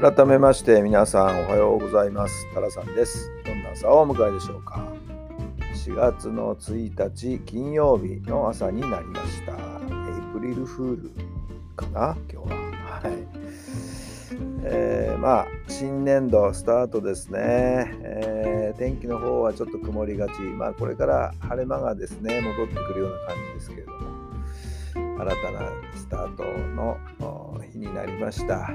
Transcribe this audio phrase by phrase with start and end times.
[0.00, 2.46] 改めまして皆さんおはようございます。
[2.54, 3.32] タラさんです。
[3.44, 4.86] どんな朝をお迎えでしょうか。
[5.74, 9.54] 4月の1日金曜日の朝になりました。
[9.54, 9.58] エイ
[10.32, 11.10] プリルフール
[11.74, 13.00] かな今日は。
[13.02, 13.12] はい。
[14.62, 17.40] えー、まあ新年度スタートですね、
[18.00, 20.42] えー、天気の方はちょっと曇りがち。
[20.42, 24.28] まあこれから晴れ間がですね戻ってくるような感じですけれども。
[24.94, 26.96] 新たなスタートの
[27.72, 28.70] 日になりました。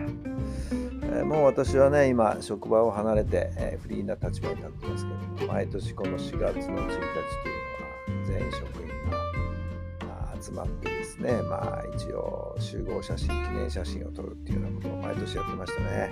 [1.26, 8.88] もう私はね、今、職場を離れて、えー、フリーな立場になってますけども、毎年この4月の1日というのは、全員職員
[10.08, 16.12] が集まってですね、まあ一応集合写真、記念写真を撮るっていうようなことを毎年やってましたね。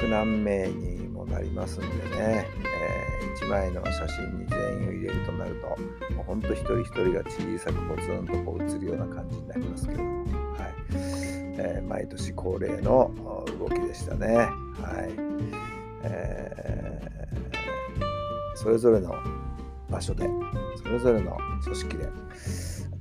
[0.00, 10.24] 100何名にもなりますんでね、えー、1枚の写真に全員を入れるとなると、もうほんと一人一人が小さくポツンとこう映るような感じになりますけども、
[10.54, 10.68] は
[11.22, 11.25] い
[11.58, 13.12] えー、毎年恒例の
[13.58, 14.36] 動きでしたね。
[14.36, 14.50] は
[15.06, 15.26] い
[16.02, 19.14] えー、それぞれの
[19.90, 20.28] 場所で、
[20.82, 22.08] それぞれの組織で、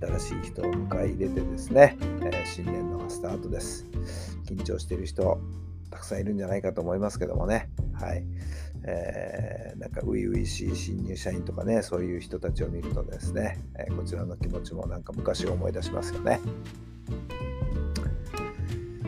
[0.01, 3.85] 新しい人を迎え入れてですね、え、新年のスタートです。
[4.45, 5.39] 緊張している人、
[5.89, 7.69] たくさんいるんじゃないかと思いますけどもね。
[7.93, 8.23] はい。
[8.87, 16.39] えー、なんか初々しい新入社員とかね、そういう人たちを見るとですね、え、こちらの気持ちもなんか昔を思い出しますよね。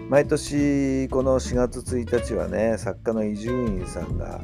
[0.10, 4.40] 毎年この4月1日はね、作家の伊集院さんが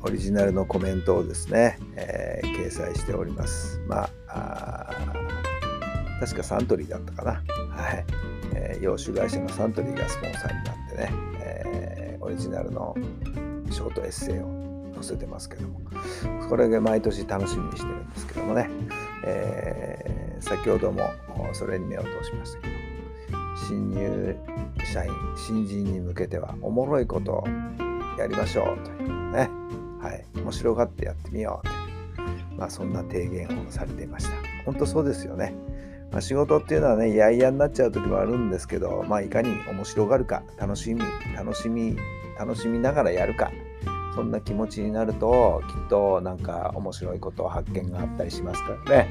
[0.00, 3.80] オリジナルのコメントをですね、えー、掲載しております。
[3.88, 4.88] まあ
[6.20, 7.32] 確かサントリーだったかな。
[7.32, 8.04] はい。
[8.54, 11.10] えー、洋酒会社のサントリーがスポンサーになってね、
[11.40, 12.94] えー、オリジナルの
[13.72, 15.80] ショートエッセイを載せてますけども、
[16.48, 18.70] これで毎年楽しみにしてるんですけどもね、
[19.24, 21.10] えー、先ほども
[21.54, 22.81] それに目を通しましたけど、
[23.66, 24.36] 新入
[24.84, 27.44] 社員、新人に向けてはおもろいことを
[28.18, 29.48] やりましょうというね、
[30.00, 34.32] はい、面白がってやってみようという、まあ、そんな提言をされていました。
[34.64, 35.54] 本当そうですよね。
[36.10, 41.00] まあ、仕事っていうのはね、やいやになっちゃう時もあるんですけど、まあ、いかに面白がるか、楽しみ、
[41.34, 41.96] 楽しみ、
[42.38, 43.50] 楽しみながらやるか、
[44.14, 49.08] そんな気持ちになると、きっとなんか面白いこと、発見があったりしますからね。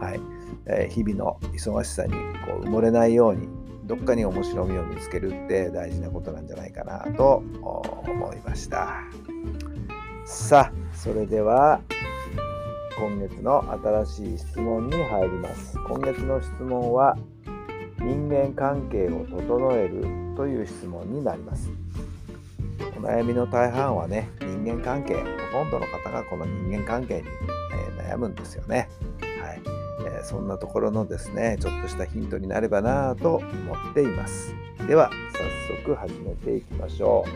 [0.00, 0.41] はい。
[0.66, 3.48] え、日々の忙しさにこう埋もれないように、
[3.84, 9.02] どっかに面白みを見つけるって大事なことなんじゃないかなと思いました。
[10.24, 11.80] さあ、それでは、
[12.98, 13.64] 今月の
[14.04, 15.76] 新しい質問に入ります。
[15.88, 17.16] 今月の質問は、
[17.98, 20.04] 人間関係を整える
[20.36, 21.70] という質問になります。
[22.96, 25.20] お悩みの大半はね、人間関係、ほ
[25.62, 27.22] とんどの方がこの人間関係に、
[27.98, 28.88] え、悩むんですよね。
[30.00, 33.44] えー、そんなところのですね、ちょっとしたヒントになればなと思
[33.90, 34.54] っています。
[34.88, 37.30] では、早速始めていきましょう。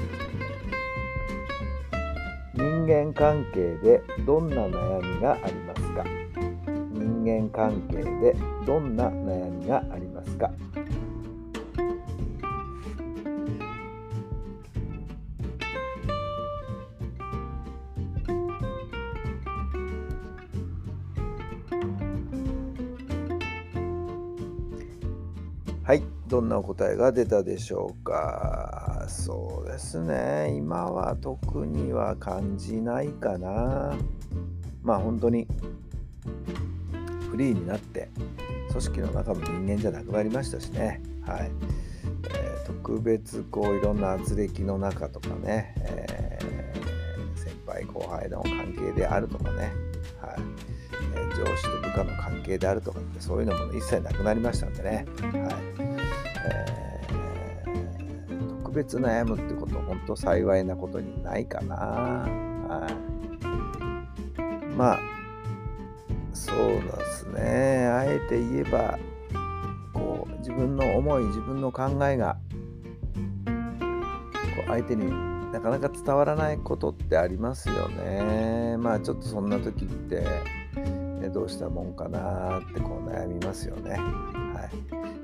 [2.58, 6.04] 人間関係でどんな悩みがありますか？
[6.92, 8.34] 人間関係で
[8.66, 10.50] どんな悩みがありますか？
[25.86, 26.02] はい。
[26.26, 29.04] どんなお答えが出たでしょうか？
[29.06, 30.52] そうですね。
[30.56, 33.94] 今は特には感じないかな。
[34.82, 35.46] まあ本当に
[37.30, 38.08] フリーになって
[38.70, 41.00] 組織の中の人間じゃなくなりましたしね。
[41.24, 41.52] はい、
[42.30, 49.70] えー、特別こういろんな圧力の中とかね、えー、先輩後輩の関係であるとかね。
[50.20, 50.40] はい。
[51.36, 55.54] 上司と部下の関係であるとかってそういうのも一切なくなりましたんでね、はい。
[56.48, 64.98] えー、特別悩むってこと本当幸いなことにないかな、はい、まあ
[66.32, 67.86] そうですね。
[67.86, 68.98] あえて言えば
[69.92, 72.36] こう自分の思い自分の考えが
[73.44, 73.50] こ
[74.66, 75.10] う相手に
[75.52, 78.76] なかなか伝わらないことってありますよね。
[78.78, 80.26] まあちょっとそんな時って
[81.26, 83.90] ね、どうしたもんかなってこう悩みますよね。
[83.90, 84.00] はい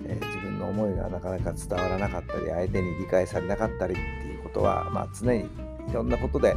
[0.04, 5.44] えー、自分の思いがなかなか伝わらなかったり相手に理解されなかったりっていうことは、まあ、常に
[5.88, 6.56] いろんなことで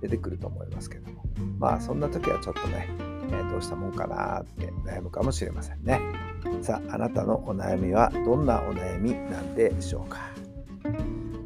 [0.00, 1.24] 出てくると思いますけども
[1.58, 2.88] まあそんな時はちょっとね、
[3.30, 6.00] えー、どうしたもんかなって悩むかもしれませんね。
[6.62, 10.18] さああなたのお悩みはどんなお悩みなんでしょうか。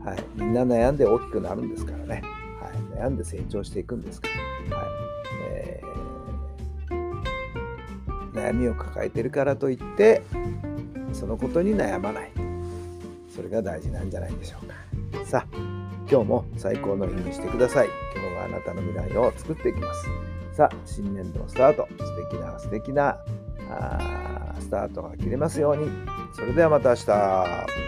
[0.05, 2.23] はい、みんな悩んで大きくなるんですからね。
[2.61, 4.29] はい、悩んで成長していくんですか
[4.71, 4.77] ら。
[4.77, 4.89] はい
[5.51, 5.98] えー、
[8.39, 10.23] 悩みを抱えてるからといって
[11.13, 12.31] そのことに悩まない。
[13.35, 14.75] それが大事なんじゃないでしょうか。
[15.25, 15.57] さあ
[16.11, 17.89] 今日も最高の日にしてください。
[18.15, 20.09] 今日はあなたの未来を作っていきます。
[20.55, 21.87] さあ新年度スタート。
[21.99, 23.19] 素敵な素敵な
[23.71, 25.89] あスタートが切れますように。
[26.33, 27.88] それではまた明日。